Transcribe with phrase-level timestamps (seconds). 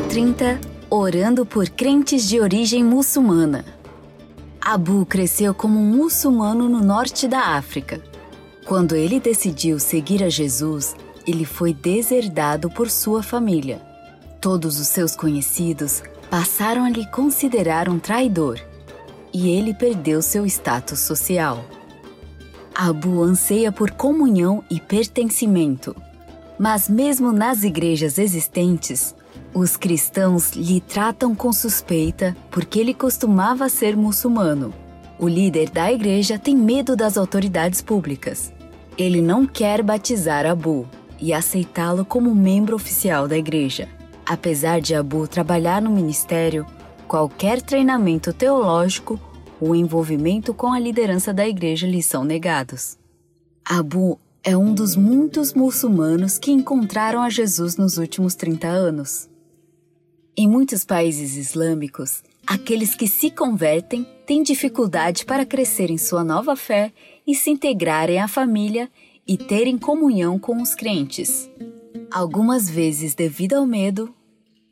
[0.00, 3.64] 30 Orando por crentes de origem muçulmana.
[4.60, 8.00] Abu cresceu como um muçulmano no norte da África.
[8.64, 10.94] Quando ele decidiu seguir a Jesus,
[11.26, 13.80] ele foi deserdado por sua família.
[14.40, 18.60] Todos os seus conhecidos passaram a lhe considerar um traidor
[19.32, 21.64] e ele perdeu seu status social.
[22.74, 25.94] Abu anseia por comunhão e pertencimento.
[26.58, 29.14] Mas, mesmo nas igrejas existentes,
[29.54, 34.74] os cristãos lhe tratam com suspeita porque ele costumava ser muçulmano.
[35.16, 38.52] O líder da igreja tem medo das autoridades públicas.
[38.98, 40.88] Ele não quer batizar Abu
[41.20, 43.88] e aceitá-lo como membro oficial da igreja.
[44.26, 46.66] Apesar de Abu trabalhar no ministério,
[47.06, 49.20] qualquer treinamento teológico
[49.60, 52.98] ou envolvimento com a liderança da igreja lhe são negados.
[53.64, 59.28] Abu é um dos muitos muçulmanos que encontraram a Jesus nos últimos 30 anos.
[60.36, 66.56] Em muitos países islâmicos, aqueles que se convertem têm dificuldade para crescer em sua nova
[66.56, 66.92] fé
[67.24, 68.90] e se integrarem à família
[69.28, 71.48] e terem comunhão com os crentes.
[72.10, 74.12] Algumas vezes devido ao medo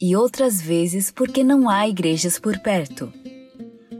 [0.00, 3.12] e outras vezes porque não há igrejas por perto.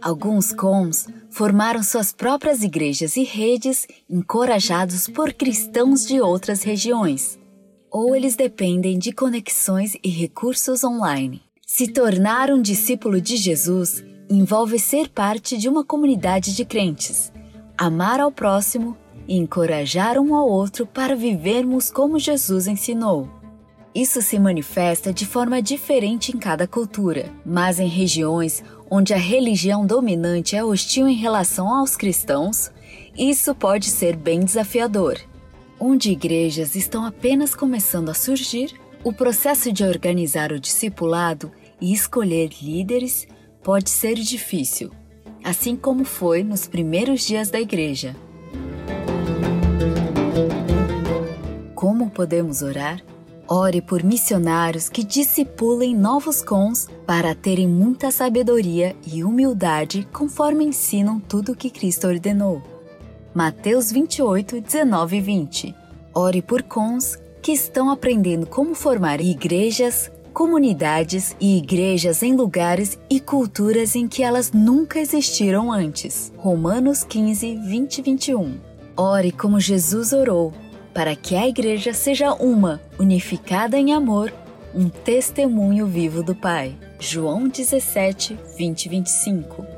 [0.00, 7.41] Alguns cons formaram suas próprias igrejas e redes encorajados por cristãos de outras regiões
[7.92, 11.42] ou eles dependem de conexões e recursos online.
[11.66, 17.30] Se tornar um discípulo de Jesus envolve ser parte de uma comunidade de crentes,
[17.76, 18.96] amar ao próximo
[19.28, 23.28] e encorajar um ao outro para vivermos como Jesus ensinou.
[23.94, 29.84] Isso se manifesta de forma diferente em cada cultura, mas em regiões onde a religião
[29.84, 32.70] dominante é hostil em relação aos cristãos,
[33.16, 35.18] isso pode ser bem desafiador
[35.84, 42.50] onde igrejas estão apenas começando a surgir, o processo de organizar o discipulado e escolher
[42.62, 43.26] líderes
[43.64, 44.92] pode ser difícil,
[45.42, 48.14] assim como foi nos primeiros dias da igreja.
[51.74, 53.02] Como podemos orar?
[53.48, 61.18] Ore por missionários que discipulem novos cons para terem muita sabedoria e humildade conforme ensinam
[61.18, 62.71] tudo o que Cristo ordenou.
[63.34, 65.74] Mateus 28, 19 e 20.
[66.14, 73.18] Ore por cons que estão aprendendo como formar igrejas, comunidades e igrejas em lugares e
[73.18, 76.30] culturas em que elas nunca existiram antes.
[76.36, 78.60] Romanos 15, 20 e 21.
[78.94, 80.52] Ore como Jesus orou,
[80.92, 84.30] para que a igreja seja uma, unificada em amor,
[84.74, 86.76] um testemunho vivo do Pai.
[87.00, 89.71] João 17, 20 e 25.